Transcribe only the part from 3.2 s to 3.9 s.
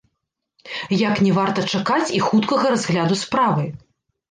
справы.